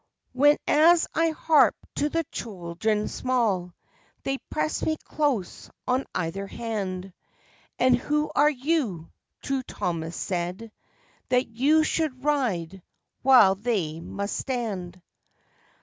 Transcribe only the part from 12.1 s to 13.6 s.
ride while